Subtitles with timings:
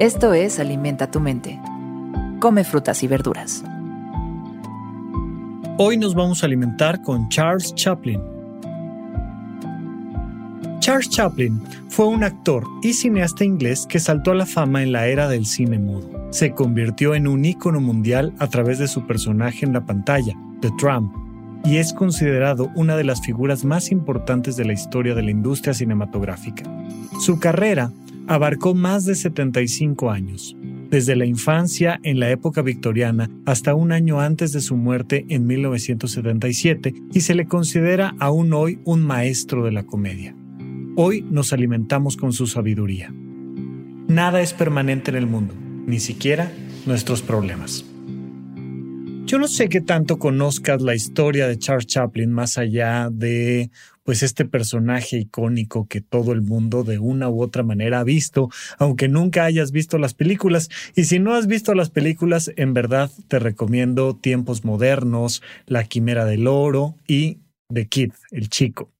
[0.00, 1.60] Esto es Alimenta tu mente.
[2.40, 3.62] Come frutas y verduras.
[5.78, 8.20] Hoy nos vamos a alimentar con Charles Chaplin.
[10.80, 15.06] Charles Chaplin fue un actor y cineasta inglés que saltó a la fama en la
[15.06, 16.10] era del cine mudo.
[16.30, 20.72] Se convirtió en un ícono mundial a través de su personaje en la pantalla, The
[20.76, 21.14] Trump,
[21.64, 25.72] y es considerado una de las figuras más importantes de la historia de la industria
[25.72, 26.64] cinematográfica.
[27.20, 27.92] Su carrera
[28.26, 30.56] abarcó más de 75 años,
[30.90, 35.46] desde la infancia en la época victoriana hasta un año antes de su muerte en
[35.46, 40.34] 1977, y se le considera aún hoy un maestro de la comedia.
[40.96, 43.12] Hoy nos alimentamos con su sabiduría.
[44.08, 45.54] Nada es permanente en el mundo,
[45.86, 46.52] ni siquiera
[46.86, 47.84] nuestros problemas.
[49.26, 53.70] Yo no sé qué tanto conozcas la historia de Charles Chaplin más allá de
[54.04, 58.50] pues este personaje icónico que todo el mundo de una u otra manera ha visto,
[58.78, 60.68] aunque nunca hayas visto las películas.
[60.94, 66.24] Y si no has visto las películas, en verdad te recomiendo Tiempos Modernos, La Quimera
[66.26, 67.38] del Oro y
[67.72, 68.92] The Kid, el chico.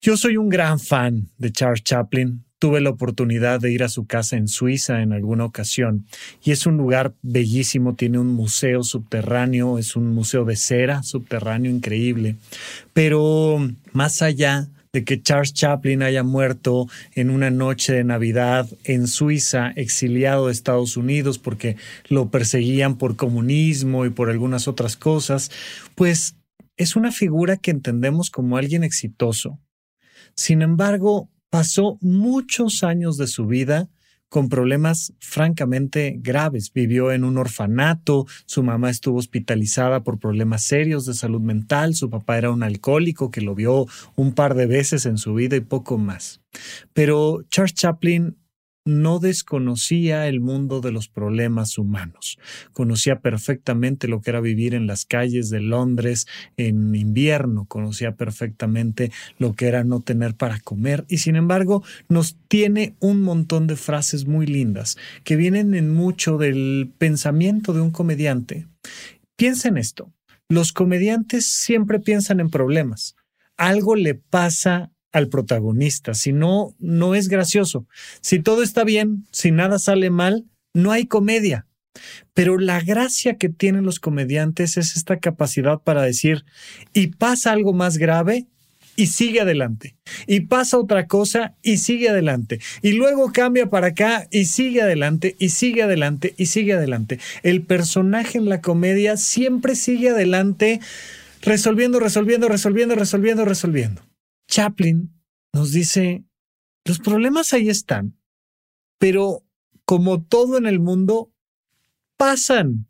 [0.00, 2.43] Yo soy un gran fan de Charles Chaplin.
[2.64, 6.06] Tuve la oportunidad de ir a su casa en Suiza en alguna ocasión
[6.42, 11.70] y es un lugar bellísimo, tiene un museo subterráneo, es un museo de cera subterráneo
[11.70, 12.36] increíble,
[12.94, 13.58] pero
[13.92, 19.70] más allá de que Charles Chaplin haya muerto en una noche de Navidad en Suiza,
[19.76, 21.76] exiliado de Estados Unidos porque
[22.08, 25.50] lo perseguían por comunismo y por algunas otras cosas,
[25.96, 26.36] pues
[26.78, 29.60] es una figura que entendemos como alguien exitoso.
[30.34, 33.88] Sin embargo, pasó muchos años de su vida
[34.28, 36.72] con problemas francamente graves.
[36.72, 42.10] Vivió en un orfanato, su mamá estuvo hospitalizada por problemas serios de salud mental, su
[42.10, 45.60] papá era un alcohólico que lo vio un par de veces en su vida y
[45.60, 46.40] poco más.
[46.92, 48.36] Pero Charles Chaplin
[48.84, 52.38] no desconocía el mundo de los problemas humanos.
[52.72, 59.10] Conocía perfectamente lo que era vivir en las calles de Londres en invierno, conocía perfectamente
[59.38, 63.76] lo que era no tener para comer y sin embargo nos tiene un montón de
[63.76, 68.66] frases muy lindas que vienen en mucho del pensamiento de un comediante.
[69.36, 70.12] Piensa en esto.
[70.48, 73.16] Los comediantes siempre piensan en problemas.
[73.56, 77.86] Algo le pasa al protagonista, si no, no es gracioso.
[78.20, 80.44] Si todo está bien, si nada sale mal,
[80.74, 81.66] no hay comedia.
[82.34, 86.44] Pero la gracia que tienen los comediantes es esta capacidad para decir,
[86.92, 88.48] y pasa algo más grave,
[88.96, 89.96] y sigue adelante.
[90.26, 92.60] Y pasa otra cosa y sigue adelante.
[92.82, 97.18] Y luego cambia para acá y sigue adelante y sigue adelante y sigue adelante.
[97.42, 100.80] El personaje en la comedia siempre sigue adelante
[101.42, 104.02] resolviendo, resolviendo, resolviendo, resolviendo, resolviendo.
[104.48, 105.12] Chaplin
[105.52, 106.24] nos dice,
[106.84, 108.18] los problemas ahí están,
[108.98, 109.44] pero
[109.84, 111.32] como todo en el mundo,
[112.16, 112.86] pasan.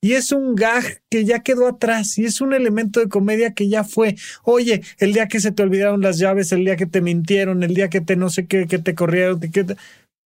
[0.00, 3.70] Y es un gag que ya quedó atrás y es un elemento de comedia que
[3.70, 4.16] ya fue.
[4.42, 7.74] Oye, el día que se te olvidaron las llaves, el día que te mintieron, el
[7.74, 9.64] día que te no sé qué, que te corrieron, que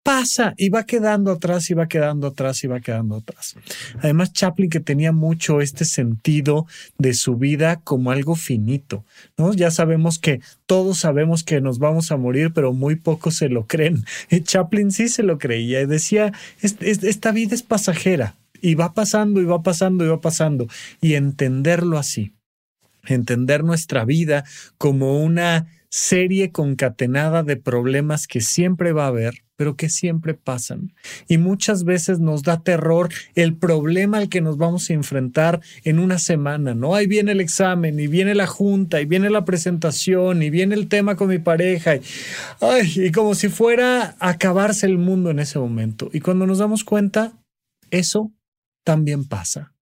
[0.08, 3.56] pasa y va quedando atrás y va quedando atrás y va quedando atrás.
[4.00, 6.66] Además, Chaplin que tenía mucho este sentido
[6.98, 9.04] de su vida como algo finito,
[9.38, 9.54] ¿no?
[9.54, 13.68] Ya sabemos que todos sabemos que nos vamos a morir, pero muy pocos se lo
[13.68, 14.06] creen.
[14.44, 16.32] Chaplin sí se lo creía y decía,
[16.62, 20.70] esta vida es pasajera y va pasando y va pasando y va pasando
[21.02, 22.32] y entenderlo así,
[23.08, 24.46] entender nuestra vida
[24.78, 30.94] como una serie concatenada de problemas que siempre va a haber pero que siempre pasan.
[31.28, 36.00] Y muchas veces nos da terror el problema al que nos vamos a enfrentar en
[36.00, 36.96] una semana, ¿no?
[36.96, 40.88] Ahí viene el examen, y viene la junta, y viene la presentación, y viene el
[40.88, 42.02] tema con mi pareja, y,
[42.62, 46.10] ay, y como si fuera a acabarse el mundo en ese momento.
[46.14, 47.34] Y cuando nos damos cuenta,
[47.90, 48.32] eso
[48.86, 49.74] también pasa.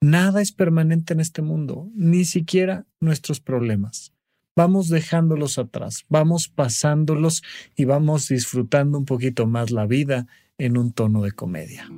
[0.00, 4.12] Nada es permanente en este mundo, ni siquiera nuestros problemas
[4.56, 7.42] vamos dejándolos atrás, vamos pasándolos
[7.76, 10.26] y vamos disfrutando un poquito más la vida
[10.58, 11.88] en un tono de comedia.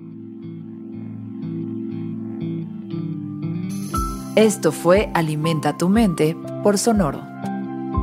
[4.36, 7.22] Esto fue Alimenta tu mente por Sonoro.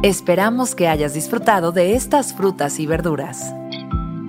[0.04, 3.54] Esperamos que hayas disfrutado de estas frutas y verduras.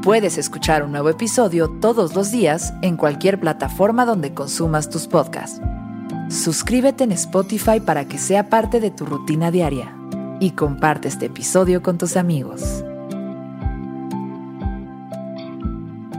[0.03, 5.61] Puedes escuchar un nuevo episodio todos los días en cualquier plataforma donde consumas tus podcasts.
[6.31, 10.00] Suscríbete en Spotify para que sea parte de tu rutina diaria
[10.41, 12.85] y comparte este episodio con tus amigos.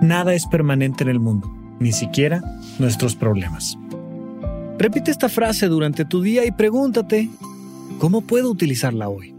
[0.01, 2.41] Nada es permanente en el mundo, ni siquiera
[2.79, 3.77] nuestros problemas.
[4.77, 7.29] Repite esta frase durante tu día y pregúntate,
[8.00, 9.35] ¿cómo puedo utilizarla hoy?